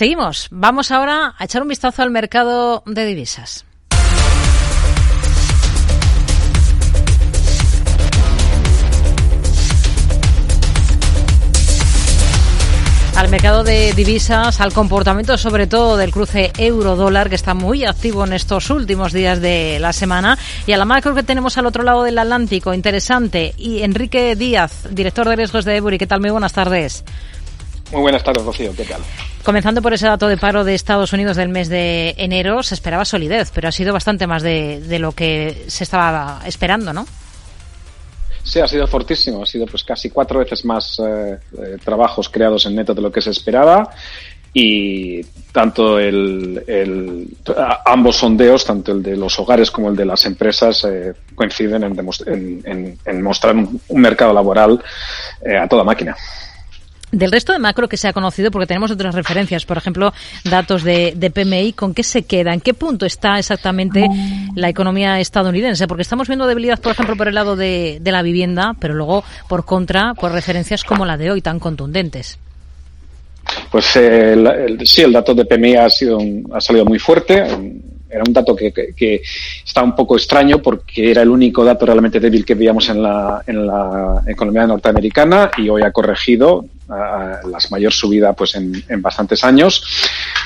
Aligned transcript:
Seguimos. 0.00 0.48
Vamos 0.50 0.92
ahora 0.92 1.34
a 1.36 1.44
echar 1.44 1.60
un 1.60 1.68
vistazo 1.68 2.00
al 2.00 2.10
mercado 2.10 2.82
de 2.86 3.04
divisas. 3.04 3.66
al 13.16 13.28
mercado 13.28 13.62
de 13.64 13.92
divisas, 13.92 14.62
al 14.62 14.72
comportamiento 14.72 15.36
sobre 15.36 15.66
todo 15.66 15.98
del 15.98 16.10
cruce 16.10 16.50
euro-dólar, 16.56 17.28
que 17.28 17.34
está 17.34 17.52
muy 17.52 17.84
activo 17.84 18.24
en 18.24 18.32
estos 18.32 18.70
últimos 18.70 19.12
días 19.12 19.42
de 19.42 19.78
la 19.78 19.92
semana, 19.92 20.38
y 20.66 20.72
a 20.72 20.78
la 20.78 20.86
macro 20.86 21.14
que 21.14 21.22
tenemos 21.22 21.58
al 21.58 21.66
otro 21.66 21.82
lado 21.82 22.02
del 22.02 22.18
Atlántico, 22.18 22.72
interesante, 22.72 23.52
y 23.58 23.82
Enrique 23.82 24.34
Díaz, 24.36 24.88
director 24.90 25.28
de 25.28 25.36
riesgos 25.36 25.66
de 25.66 25.76
Ebury. 25.76 25.98
¿Qué 25.98 26.06
tal? 26.06 26.22
Muy 26.22 26.30
buenas 26.30 26.54
tardes. 26.54 27.04
Muy 27.92 28.02
buenas 28.02 28.22
tardes, 28.22 28.44
Rocío. 28.44 28.72
¿Qué 28.76 28.84
tal? 28.84 29.00
Comenzando 29.42 29.82
por 29.82 29.92
ese 29.92 30.06
dato 30.06 30.28
de 30.28 30.36
paro 30.36 30.64
de 30.64 30.74
Estados 30.74 31.12
Unidos 31.12 31.36
del 31.36 31.48
mes 31.48 31.68
de 31.68 32.14
enero, 32.18 32.62
se 32.62 32.74
esperaba 32.74 33.04
solidez, 33.04 33.50
pero 33.54 33.68
ha 33.68 33.72
sido 33.72 33.92
bastante 33.92 34.26
más 34.26 34.42
de, 34.42 34.80
de 34.80 34.98
lo 34.98 35.12
que 35.12 35.64
se 35.66 35.84
estaba 35.84 36.40
esperando, 36.44 36.92
¿no? 36.92 37.06
Sí, 38.42 38.60
ha 38.60 38.68
sido 38.68 38.86
fortísimo. 38.86 39.42
Ha 39.42 39.46
sido 39.46 39.66
pues 39.66 39.84
casi 39.84 40.10
cuatro 40.10 40.40
veces 40.40 40.64
más 40.64 41.00
eh, 41.00 41.38
eh, 41.58 41.76
trabajos 41.84 42.28
creados 42.28 42.66
en 42.66 42.76
neto 42.76 42.94
de 42.94 43.02
lo 43.02 43.10
que 43.10 43.20
se 43.20 43.30
esperaba 43.30 43.90
y 44.52 45.22
tanto 45.52 45.98
el, 45.98 46.62
el, 46.66 47.28
ambos 47.84 48.16
sondeos, 48.16 48.64
tanto 48.64 48.92
el 48.92 49.02
de 49.02 49.16
los 49.16 49.38
hogares 49.38 49.70
como 49.70 49.88
el 49.88 49.96
de 49.96 50.04
las 50.04 50.24
empresas, 50.26 50.84
eh, 50.84 51.14
coinciden 51.34 51.84
en, 51.84 52.62
en, 52.64 52.98
en, 53.04 53.22
mostrar 53.22 53.54
un, 53.54 53.80
un 53.86 54.00
mercado 54.00 54.32
laboral 54.32 54.82
eh, 55.44 55.56
a 55.56 55.68
toda 55.68 55.84
máquina. 55.84 56.16
Del 57.12 57.32
resto 57.32 57.52
de 57.52 57.58
macro 57.58 57.88
que 57.88 57.96
se 57.96 58.06
ha 58.06 58.12
conocido, 58.12 58.50
porque 58.50 58.66
tenemos 58.66 58.90
otras 58.90 59.14
referencias, 59.14 59.64
por 59.64 59.76
ejemplo, 59.76 60.12
datos 60.44 60.84
de, 60.84 61.32
PMI, 61.34 61.72
¿con 61.72 61.92
qué 61.92 62.04
se 62.04 62.22
queda? 62.22 62.54
¿En 62.54 62.60
qué 62.60 62.72
punto 62.72 63.04
está 63.04 63.38
exactamente 63.38 64.06
la 64.54 64.68
economía 64.68 65.18
estadounidense? 65.18 65.88
Porque 65.88 66.02
estamos 66.02 66.28
viendo 66.28 66.46
debilidad, 66.46 66.78
por 66.80 66.92
ejemplo, 66.92 67.16
por 67.16 67.26
el 67.26 67.34
lado 67.34 67.56
de, 67.56 68.00
la 68.04 68.22
vivienda, 68.22 68.74
pero 68.78 68.94
luego, 68.94 69.24
por 69.48 69.64
contra, 69.64 70.14
por 70.14 70.32
referencias 70.32 70.84
como 70.84 71.04
la 71.04 71.16
de 71.16 71.30
hoy, 71.30 71.42
tan 71.42 71.58
contundentes. 71.58 72.38
Pues 73.70 73.96
eh, 73.96 74.76
sí, 74.84 75.02
el 75.02 75.12
dato 75.12 75.34
de 75.34 75.44
PMI 75.44 75.76
ha, 75.76 75.90
sido 75.90 76.18
ha 76.52 76.60
salido 76.60 76.84
muy 76.84 76.98
fuerte 76.98 77.42
era 78.10 78.24
un 78.26 78.32
dato 78.32 78.56
que, 78.56 78.72
que, 78.72 78.92
que, 78.94 79.22
está 79.64 79.82
un 79.82 79.94
poco 79.94 80.16
extraño 80.16 80.60
porque 80.60 81.10
era 81.10 81.22
el 81.22 81.28
único 81.28 81.64
dato 81.64 81.86
realmente 81.86 82.20
débil 82.20 82.44
que 82.44 82.54
veíamos 82.54 82.88
en 82.88 83.02
la, 83.02 83.42
en 83.46 83.66
la 83.66 84.22
economía 84.26 84.66
norteamericana 84.66 85.50
y 85.56 85.68
hoy 85.68 85.82
ha 85.82 85.92
corregido 85.92 86.64
a 86.88 87.40
la 87.46 87.58
mayor 87.70 87.92
subida 87.92 88.32
pues 88.32 88.56
en, 88.56 88.82
en, 88.88 89.00
bastantes 89.00 89.44
años. 89.44 89.84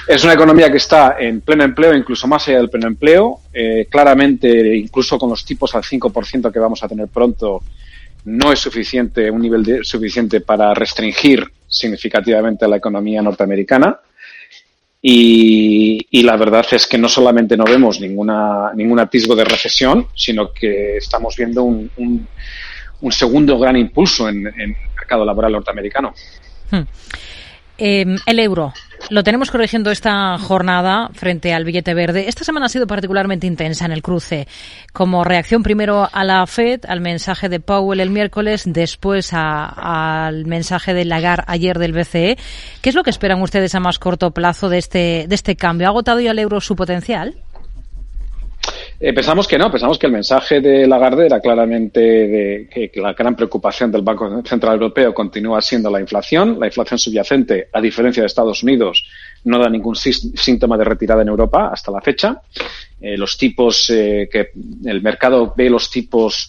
Es 0.06 0.22
una 0.24 0.34
economía 0.34 0.70
que 0.70 0.76
está 0.76 1.16
en 1.18 1.40
pleno 1.40 1.64
empleo, 1.64 1.94
incluso 1.94 2.26
más 2.26 2.46
allá 2.48 2.58
del 2.58 2.68
pleno 2.68 2.88
empleo. 2.88 3.40
Eh, 3.52 3.86
claramente, 3.90 4.76
incluso 4.76 5.18
con 5.18 5.30
los 5.30 5.44
tipos 5.44 5.74
al 5.74 5.82
5% 5.82 6.52
que 6.52 6.58
vamos 6.58 6.82
a 6.82 6.88
tener 6.88 7.08
pronto, 7.08 7.62
no 8.26 8.52
es 8.52 8.58
suficiente, 8.58 9.30
un 9.30 9.40
nivel 9.40 9.84
suficiente 9.84 10.40
para 10.40 10.74
restringir 10.74 11.46
significativamente 11.66 12.68
la 12.68 12.76
economía 12.76 13.22
norteamericana. 13.22 13.98
Y, 15.06 16.22
la 16.22 16.34
verdad 16.38 16.64
es 16.70 16.86
que 16.86 16.96
no 16.96 17.10
solamente 17.10 17.58
no 17.58 17.64
vemos 17.64 18.00
ninguna, 18.00 18.72
ningún 18.74 18.98
atisbo 18.98 19.36
de 19.36 19.44
recesión, 19.44 20.06
sino 20.16 20.50
que 20.50 20.96
estamos 20.96 21.36
viendo 21.36 21.62
un, 21.62 21.90
un, 21.98 22.26
un 23.02 23.12
segundo 23.12 23.58
gran 23.58 23.76
impulso 23.76 24.30
en, 24.30 24.46
el 24.46 24.74
mercado 24.96 25.26
laboral 25.26 25.52
norteamericano. 25.52 26.14
Hmm. 26.70 26.84
Eh, 27.76 28.16
el 28.24 28.38
euro. 28.38 28.72
Lo 29.10 29.22
tenemos 29.22 29.50
corrigiendo 29.50 29.90
esta 29.90 30.38
jornada 30.38 31.10
frente 31.12 31.52
al 31.52 31.64
billete 31.64 31.92
verde. 31.92 32.26
Esta 32.26 32.42
semana 32.42 32.66
ha 32.66 32.68
sido 32.70 32.86
particularmente 32.86 33.46
intensa 33.46 33.84
en 33.84 33.92
el 33.92 34.02
cruce, 34.02 34.48
como 34.94 35.24
reacción 35.24 35.62
primero 35.62 36.08
a 36.10 36.24
la 36.24 36.46
Fed, 36.46 36.80
al 36.88 37.02
mensaje 37.02 37.50
de 37.50 37.60
Powell 37.60 38.00
el 38.00 38.08
miércoles, 38.08 38.62
después 38.64 39.30
al 39.34 40.46
mensaje 40.46 40.94
de 40.94 41.04
Lagarde 41.04 41.44
ayer 41.48 41.78
del 41.78 41.92
BCE. 41.92 42.38
¿Qué 42.80 42.88
es 42.88 42.94
lo 42.94 43.02
que 43.02 43.10
esperan 43.10 43.42
ustedes 43.42 43.74
a 43.74 43.80
más 43.80 43.98
corto 43.98 44.30
plazo 44.30 44.70
de 44.70 44.78
este, 44.78 45.26
de 45.28 45.34
este 45.34 45.54
cambio? 45.54 45.86
¿Ha 45.86 45.90
agotado 45.90 46.20
ya 46.20 46.30
el 46.30 46.38
euro 46.38 46.62
su 46.62 46.74
potencial? 46.74 47.34
Eh, 49.00 49.12
pensamos 49.12 49.48
que 49.48 49.58
no, 49.58 49.70
pensamos 49.70 49.98
que 49.98 50.06
el 50.06 50.12
mensaje 50.12 50.60
de 50.60 50.86
Lagarde 50.86 51.26
era 51.26 51.40
claramente 51.40 52.00
de 52.00 52.90
que, 52.92 53.00
la 53.00 53.12
gran 53.12 53.34
preocupación 53.34 53.90
del 53.90 54.02
Banco 54.02 54.42
Central 54.44 54.74
Europeo 54.74 55.12
continúa 55.12 55.60
siendo 55.60 55.90
la 55.90 56.00
inflación. 56.00 56.58
La 56.60 56.66
inflación 56.66 56.98
subyacente, 56.98 57.68
a 57.72 57.80
diferencia 57.80 58.22
de 58.22 58.28
Estados 58.28 58.62
Unidos, 58.62 59.04
no 59.44 59.58
da 59.58 59.68
ningún 59.68 59.96
síntoma 59.96 60.78
de 60.78 60.84
retirada 60.84 61.22
en 61.22 61.28
Europa 61.28 61.70
hasta 61.72 61.90
la 61.90 62.00
fecha. 62.00 62.40
Eh, 63.00 63.16
los 63.16 63.36
tipos 63.36 63.90
eh, 63.90 64.28
que 64.30 64.50
el 64.84 65.02
mercado 65.02 65.52
ve 65.56 65.68
los 65.68 65.90
tipos 65.90 66.48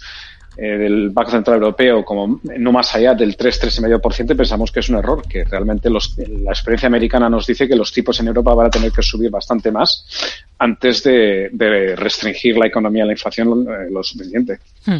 eh, 0.57 0.77
del 0.77 1.09
Banco 1.09 1.31
Central 1.31 1.57
Europeo 1.57 2.03
como 2.03 2.39
no 2.43 2.71
más 2.71 2.95
allá 2.95 3.13
del 3.13 3.35
3, 3.35 3.81
3,5%, 3.81 4.35
pensamos 4.35 4.71
que 4.71 4.79
es 4.79 4.89
un 4.89 4.97
error, 4.97 5.27
que 5.27 5.43
realmente 5.43 5.89
los, 5.89 6.17
la 6.17 6.51
experiencia 6.51 6.87
americana 6.87 7.29
nos 7.29 7.45
dice 7.45 7.67
que 7.67 7.75
los 7.75 7.91
tipos 7.91 8.19
en 8.19 8.27
Europa 8.27 8.53
van 8.53 8.67
a 8.67 8.69
tener 8.69 8.91
que 8.91 9.01
subir 9.01 9.29
bastante 9.29 9.71
más 9.71 10.05
antes 10.59 11.03
de, 11.03 11.49
restringir 11.97 12.57
la 12.57 12.67
economía 12.67 13.03
y 13.03 13.07
la 13.07 13.13
inflación 13.13 13.67
eh, 13.67 13.91
lo 13.91 14.01
suficiente. 14.03 14.59
Hmm. 14.85 14.99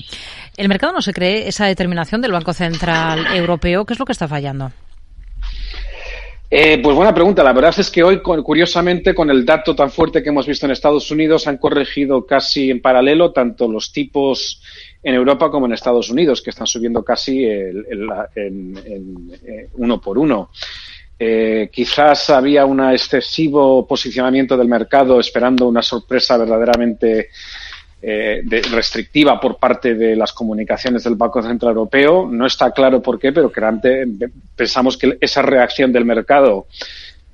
¿El 0.58 0.68
mercado 0.68 0.94
no 0.94 1.02
se 1.02 1.14
cree 1.14 1.48
esa 1.48 1.66
determinación 1.66 2.22
del 2.22 2.32
Banco 2.32 2.54
Central 2.54 3.26
Europeo? 3.36 3.86
¿Qué 3.86 3.94
es 3.94 4.00
lo 4.00 4.06
que 4.06 4.12
está 4.12 4.28
fallando? 4.28 4.72
Eh, 6.58 6.80
pues 6.82 6.96
buena 6.96 7.14
pregunta. 7.14 7.44
La 7.44 7.52
verdad 7.52 7.76
es 7.78 7.90
que 7.90 8.02
hoy, 8.02 8.22
curiosamente, 8.22 9.14
con 9.14 9.30
el 9.30 9.46
dato 9.46 9.76
tan 9.76 9.92
fuerte 9.92 10.24
que 10.24 10.30
hemos 10.30 10.48
visto 10.48 10.66
en 10.66 10.72
Estados 10.72 11.12
Unidos, 11.12 11.48
han 11.48 11.58
corregido 11.58 12.26
casi 12.26 12.72
en 12.72 12.82
paralelo 12.82 13.34
tanto 13.34 13.68
los 13.68 13.92
tipos 13.92 14.62
en 15.04 15.16
Europa 15.16 15.52
como 15.52 15.66
en 15.66 15.74
Estados 15.74 16.10
Unidos, 16.10 16.42
que 16.42 16.52
están 16.52 16.66
subiendo 16.66 17.04
casi 17.04 17.44
eh, 17.44 17.74
uno 19.74 20.00
por 20.00 20.18
uno. 20.18 20.50
Eh, 21.20 21.70
quizás 21.74 22.30
había 22.30 22.66
un 22.66 22.80
excesivo 22.90 23.86
posicionamiento 23.86 24.56
del 24.56 24.70
mercado 24.70 25.20
esperando 25.20 25.68
una 25.68 25.82
sorpresa 25.82 26.38
verdaderamente 26.38 27.32
eh, 28.08 28.42
de, 28.44 28.62
restrictiva 28.62 29.40
por 29.40 29.58
parte 29.58 29.96
de 29.96 30.16
las 30.16 30.32
comunicaciones 30.32 31.04
del 31.06 31.16
Banco 31.16 31.42
Central 31.42 31.72
Europeo. 31.72 32.28
No 32.30 32.46
está 32.46 32.70
claro 32.70 33.02
por 33.02 33.18
qué, 33.18 33.32
pero 33.32 33.52
creante, 33.52 34.06
pensamos 34.56 34.96
que 34.96 35.18
esa 35.20 35.42
reacción 35.42 35.92
del 35.92 36.06
mercado 36.06 36.68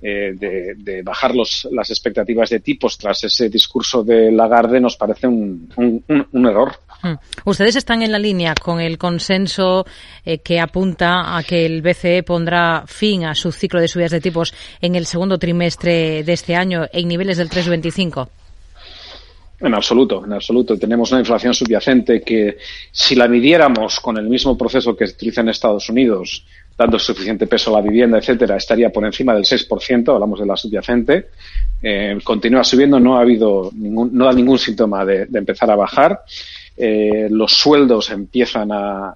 eh, 0.02 0.34
de, 0.34 1.02
bajar 1.04 1.36
los, 1.36 1.68
las 1.72 1.90
expectativas 1.90 2.50
de 2.52 2.62
tipos 2.62 2.98
tras 2.98 3.22
ese 3.26 3.50
discurso 3.50 4.02
de 4.02 4.32
Lagarde 4.32 4.80
nos 4.80 4.96
parece 4.96 5.28
un, 5.28 5.70
un 6.32 6.48
error. 6.48 6.72
Hmm. 7.04 7.16
Ustedes 7.44 7.76
están 7.76 8.02
en 8.02 8.14
la 8.14 8.20
línea 8.20 8.54
con 8.56 8.80
el 8.80 8.98
consenso 8.98 9.86
eh, 10.24 10.38
que 10.38 10.62
apunta 10.62 11.36
a 11.36 11.44
que 11.44 11.66
el 11.66 11.82
BCE 11.82 12.24
pondrá 12.24 12.86
fin 12.88 13.26
a 13.26 13.36
su 13.36 13.52
ciclo 13.52 13.82
de 13.82 13.90
subidas 13.90 14.12
de 14.12 14.22
tipos 14.22 14.54
en 14.80 14.96
el 14.96 15.06
segundo 15.06 15.38
trimestre 15.38 16.24
de 16.24 16.32
este 16.32 16.56
año 16.56 16.86
en 16.94 17.10
niveles 17.10 17.36
del 17.36 17.50
3,25. 17.50 18.30
En 19.62 19.76
absoluto, 19.76 20.26
en 20.26 20.34
absoluto. 20.34 20.78
Tenemos 20.78 21.12
una 21.12 21.20
inflación 21.20 21.54
subyacente 21.54 22.22
que, 22.22 22.58
si 22.92 23.14
la 23.14 23.28
midiéramos 23.28 24.00
con 24.00 24.18
el 24.18 24.28
mismo 24.28 24.58
proceso 24.58 24.96
que 24.96 25.06
se 25.06 25.14
utiliza 25.14 25.42
en 25.42 25.50
Estados 25.50 25.88
Unidos, 25.90 26.46
dando 26.76 26.98
suficiente 26.98 27.46
peso 27.46 27.70
a 27.70 27.80
la 27.80 27.88
vivienda, 27.88 28.18
etcétera, 28.18 28.58
estaría 28.58 28.90
por 28.90 29.06
encima 29.06 29.36
del 29.36 29.44
6%, 29.44 30.14
hablamos 30.14 30.40
de 30.40 30.46
la 30.48 30.58
subyacente. 30.58 31.30
Eh, 31.84 32.18
continúa 32.24 32.64
subiendo, 32.64 33.00
no 33.00 33.18
ha 33.18 33.22
habido 33.22 33.70
ningún, 33.76 34.10
no 34.14 34.26
da 34.26 34.34
ningún 34.34 34.58
síntoma 34.58 35.06
de, 35.06 35.28
empezar 35.32 35.70
a 35.70 35.76
bajar. 35.76 36.22
Eh, 36.76 37.28
los 37.30 37.54
sueldos 37.54 38.10
empiezan 38.10 38.70
a, 38.72 39.16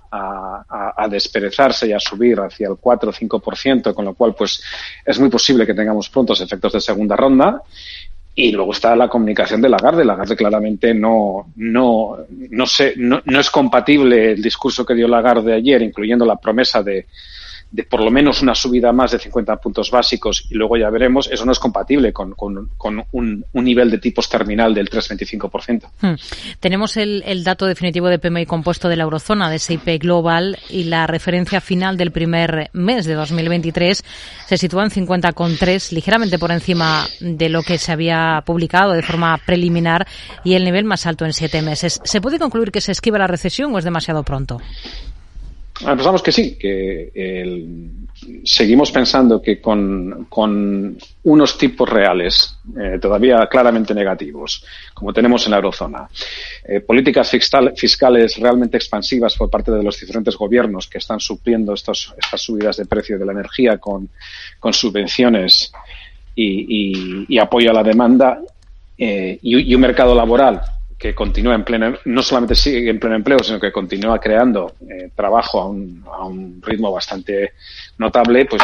desperezarse 1.09 1.87
y 1.87 1.93
a 1.93 1.99
subir 1.99 2.39
hacia 2.39 2.67
el 2.67 2.75
4 2.79 3.09
o 3.09 3.13
5%, 3.13 3.93
con 3.93 4.05
lo 4.05 4.13
cual 4.13 4.35
pues 4.35 4.61
es 5.05 5.19
muy 5.19 5.29
posible 5.29 5.65
que 5.65 5.73
tengamos 5.73 6.09
prontos 6.09 6.41
efectos 6.41 6.73
de 6.73 6.81
segunda 6.81 7.15
ronda. 7.15 7.61
Y 8.37 8.51
luego 8.51 8.73
está 8.73 8.95
la 8.95 9.07
comunicación 9.07 9.61
de 9.61 9.69
Lagarde. 9.69 10.03
Lagarde 10.03 10.35
claramente 10.35 10.93
no, 10.93 11.53
no, 11.55 12.17
no, 12.29 12.65
sé, 12.65 12.93
no, 12.97 13.21
no 13.23 13.39
es 13.39 13.49
compatible 13.49 14.33
el 14.33 14.41
discurso 14.41 14.85
que 14.85 14.93
dio 14.93 15.07
Lagarde 15.07 15.53
ayer, 15.53 15.81
incluyendo 15.81 16.25
la 16.25 16.35
promesa 16.35 16.83
de, 16.83 17.07
de 17.75 17.83
por 17.83 18.01
lo 18.01 18.09
menos 18.09 18.41
una 18.41 18.55
subida 18.55 18.93
más 18.93 19.11
de 19.11 19.19
50 19.19 19.57
puntos 19.57 19.91
básicos 19.91 20.47
y 20.49 20.55
luego 20.55 20.77
ya 20.77 20.89
veremos, 20.89 21.29
eso 21.29 21.45
no 21.45 21.51
es 21.51 21.59
compatible 21.59 22.13
con, 22.13 22.31
con, 22.31 22.69
un, 23.11 23.45
nivel 23.53 23.91
de 23.91 23.97
tipos 23.97 24.29
terminal 24.29 24.73
del 24.73 24.89
3,25%. 24.89 25.89
Hmm. 25.99 26.13
Tenemos 26.61 26.95
el, 26.95 27.21
el, 27.25 27.43
dato 27.43 27.65
definitivo 27.65 28.07
de 28.07 28.17
PMI 28.17 28.45
compuesto 28.45 28.87
de 28.87 28.95
la 28.95 29.03
eurozona, 29.03 29.49
de 29.49 29.59
SIP 29.59 30.01
Global, 30.01 30.57
y 30.69 30.85
la 30.85 31.05
referencia 31.05 31.59
final 31.59 31.97
del 31.97 32.11
primer 32.11 32.69
mes 32.71 33.05
de 33.05 33.13
2023 33.15 34.03
se 34.45 34.57
sitúa 34.57 34.85
en 34.85 34.91
50,3, 34.91 35.91
ligeramente 35.91 36.39
por 36.39 36.51
encima 36.51 37.05
de 37.19 37.49
lo 37.49 37.61
que 37.61 37.77
se 37.77 37.91
había 37.91 38.41
publicado 38.45 38.93
de 38.93 39.03
forma 39.03 39.37
preliminar 39.45 40.07
y 40.45 40.53
el 40.53 40.63
nivel 40.63 40.85
más 40.85 41.05
alto 41.05 41.25
en 41.25 41.33
siete 41.33 41.61
meses. 41.61 41.99
¿Se 42.05 42.21
puede 42.21 42.39
concluir 42.39 42.71
que 42.71 42.79
se 42.79 42.93
esquiva 42.93 43.17
la 43.17 43.27
recesión 43.27 43.75
o 43.75 43.79
es 43.79 43.83
demasiado 43.83 44.23
pronto? 44.23 44.61
Pensamos 45.77 46.23
que 46.23 46.31
sí, 46.31 46.57
que 46.57 47.11
seguimos 48.45 48.91
pensando 48.91 49.41
que 49.41 49.59
con, 49.59 50.25
con 50.29 50.97
unos 51.23 51.57
tipos 51.57 51.89
reales 51.89 52.57
eh, 52.79 52.97
todavía 53.01 53.45
claramente 53.49 53.93
negativos, 53.93 54.63
como 54.93 55.11
tenemos 55.11 55.45
en 55.45 55.51
la 55.51 55.57
eurozona, 55.57 56.07
eh, 56.63 56.79
políticas 56.79 57.29
fiscal, 57.29 57.73
fiscales 57.75 58.37
realmente 58.37 58.77
expansivas 58.77 59.35
por 59.35 59.49
parte 59.49 59.71
de 59.71 59.83
los 59.83 59.99
diferentes 59.99 60.37
gobiernos 60.37 60.87
que 60.87 60.99
están 60.99 61.19
supliendo 61.19 61.73
estas 61.73 62.15
subidas 62.37 62.77
de 62.77 62.85
precio 62.85 63.19
de 63.19 63.25
la 63.25 63.33
energía 63.33 63.77
con, 63.77 64.09
con 64.59 64.73
subvenciones 64.73 65.73
y, 66.35 67.37
apoyo 67.37 67.71
a 67.71 67.73
la 67.73 67.83
demanda 67.83 68.39
eh, 68.97 69.39
y 69.41 69.75
un 69.75 69.81
mercado 69.81 70.15
laboral 70.15 70.61
que 70.97 71.13
continúa 71.13 71.55
en 71.55 71.63
pleno, 71.63 71.93
no 72.05 72.21
solamente 72.21 72.55
sigue 72.55 72.89
en 72.89 72.99
pleno 72.99 73.15
empleo, 73.15 73.39
sino 73.39 73.59
que 73.59 73.71
continúa 73.71 74.19
creando 74.19 74.75
eh, 74.81 75.11
trabajo 75.13 75.59
a 75.59 75.67
un, 75.67 76.03
a 76.05 76.25
un, 76.25 76.61
ritmo 76.61 76.91
bastante 76.91 77.53
notable, 77.97 78.45
pues 78.45 78.61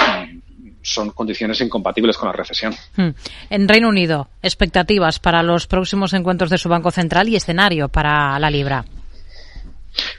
son 0.82 1.12
condiciones 1.12 1.60
incompatibles 1.62 2.18
con 2.18 2.28
la 2.28 2.34
recesión. 2.34 2.74
Hmm. 2.96 3.10
En 3.50 3.68
Reino 3.68 3.90
Unido, 3.90 4.30
expectativas 4.42 5.20
para 5.20 5.44
los 5.44 5.68
próximos 5.68 6.14
encuentros 6.14 6.50
de 6.50 6.58
su 6.58 6.70
Banco 6.70 6.92
Central 6.92 7.30
y 7.30 7.36
escenario 7.36 7.90
para 7.90 8.40
la 8.40 8.50
libra. 8.50 8.86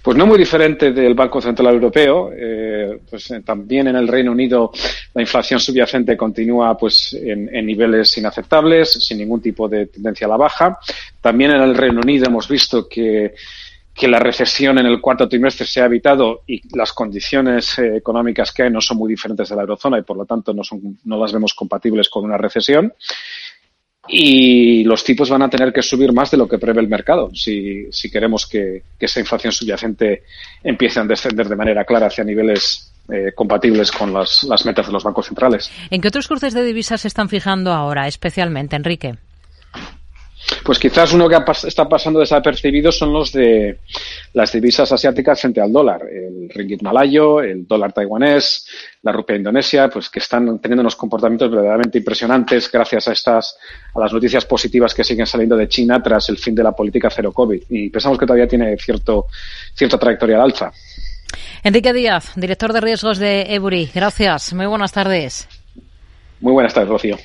Pues 0.03 0.17
no 0.17 0.27
muy 0.27 0.39
diferente 0.39 0.93
del 0.93 1.15
Banco 1.15 1.41
Central 1.41 1.75
Europeo. 1.75 2.31
Eh, 2.35 3.01
pues 3.09 3.31
eh, 3.31 3.41
también 3.41 3.89
en 3.89 3.97
el 3.97 4.09
Reino 4.09 4.33
Unido 4.33 4.73
la 5.15 5.23
inflación 5.23 5.61
subyacente 5.61 6.17
continúa 6.17 6.77
pues 6.77 7.15
en, 7.15 7.47
niveles 7.65 8.17
inaceptables, 8.19 8.93
sin 8.93 9.19
ningún 9.19 9.41
tipo 9.41 9.69
de 9.69 9.87
tendencia 9.87 10.27
a 10.27 10.31
la 10.31 10.37
baja. 10.37 10.79
También 11.21 11.53
en 11.53 11.63
el 11.63 11.75
Reino 11.75 12.01
Unido 12.01 12.27
hemos 12.27 12.49
visto 12.49 12.89
que, 12.89 13.35
que 13.95 14.09
la 14.09 14.19
recesión 14.19 14.79
en 14.79 14.87
el 14.87 15.01
cuarto 15.01 15.29
trimestre 15.29 15.67
se 15.67 15.81
ha 15.81 15.87
evitado 15.87 16.43
y 16.47 16.61
las 16.77 16.93
condiciones 16.93 17.79
eh, 17.79 17.97
económicas 17.97 18.53
que 18.53 18.65
hay 18.65 18.71
no 18.71 18.81
son 18.81 18.99
muy 18.99 19.11
diferentes 19.11 19.49
de 19.49 19.57
la 19.57 19.63
eurozona 19.63 19.99
y 19.99 20.03
por 20.03 20.17
lo 20.17 20.25
tanto 20.25 20.53
no, 20.53 20.65
son, 20.65 20.99
no 21.05 21.19
las 21.19 21.33
vemos 21.33 21.55
compatibles 21.55 22.09
con 22.09 22.25
una 22.25 22.39
recesión 22.39 22.93
y 24.09 24.83
los 24.85 25.05
tipos 25.05 25.31
van 25.31 25.43
a 25.43 25.49
tener 25.49 25.73
que 25.73 25.83
subir 25.83 26.13
más 26.13 26.31
de 26.31 26.37
lo 26.37 26.49
que 26.49 26.59
prevé 26.59 26.81
el 26.81 26.89
mercado 26.89 27.31
si, 27.35 27.87
si 27.93 28.11
queremos 28.11 28.47
que, 28.47 28.83
esa 28.99 29.21
inflación 29.21 29.53
subyacente 29.53 30.25
empiece 30.63 31.01
a 31.01 31.05
descender 31.05 31.49
de 31.49 31.57
manera 31.57 31.85
clara 31.85 32.07
hacia 32.07 32.25
niveles 32.25 32.93
eh, 33.09 33.33
compatibles 33.35 33.91
con 33.93 34.13
las, 34.13 34.45
las 34.45 34.65
metas 34.65 34.87
de 34.87 34.93
los 34.93 35.05
bancos 35.05 35.27
centrales. 35.27 35.71
¿En 35.91 36.01
qué 36.01 36.09
otros 36.09 36.29
cruces 36.29 36.55
de 36.55 36.63
divisas 36.63 37.01
se 37.01 37.09
están 37.09 37.29
fijando 37.29 37.73
ahora, 37.73 38.07
especialmente, 38.07 38.77
Enrique? 38.77 39.17
Pues 40.65 40.79
quizás 40.79 41.12
uno 41.12 41.29
que 41.29 41.37
está 41.67 41.89
pasando 41.89 42.21
desapercibido 42.21 42.93
son 42.93 43.12
los 43.12 43.33
de 43.33 43.79
las 44.35 44.53
divisas 44.53 44.91
asiáticas 44.93 45.41
frente 45.41 45.61
al 45.61 45.73
dólar. 45.73 46.03
El 46.11 46.49
ringgit 46.50 46.83
malayo, 46.83 47.41
el 47.41 47.67
dólar 47.67 47.93
taiwanés, 47.93 48.67
la 49.03 49.12
rupia 49.12 49.37
indonesia, 49.37 49.89
pues 49.89 50.09
que 50.09 50.21
están 50.21 50.59
teniendo 50.61 50.83
unos 50.83 50.97
comportamientos 50.97 51.50
verdaderamente 51.50 51.99
impresionantes 51.99 52.71
gracias 52.71 53.09
a 53.09 53.12
estas, 53.12 53.56
a 53.94 54.00
las 54.00 54.12
noticias 54.12 54.44
positivas 54.44 54.94
que 54.94 55.05
siguen 55.05 55.27
saliendo 55.27 55.56
de 55.56 55.69
China 55.69 56.03
tras 56.03 56.29
el 56.29 56.39
fin 56.39 56.55
de 56.55 56.62
la 56.62 56.73
política 56.73 57.11
cero 57.11 57.33
COVID. 57.33 57.62
Y 57.71 57.91
pensamos 57.91 58.19
que 58.19 58.27
todavía 58.27 58.47
tiene 58.47 58.77
cierto, 58.77 59.27
cierta 59.75 59.99
trayectoria 59.99 60.37
al 60.37 60.43
alza. 60.43 60.73
Enrique 61.65 61.93
Díaz, 61.93 62.33
director 62.37 62.73
de 62.73 62.81
riesgos 62.81 63.19
de 63.19 63.55
Ebury. 63.55 63.91
Gracias. 63.94 64.53
Muy 64.53 64.67
buenas 64.67 64.93
tardes. 64.93 65.49
Muy 66.41 66.53
buenas 66.53 66.75
tardes, 66.75 66.91
Rocío. 66.91 67.17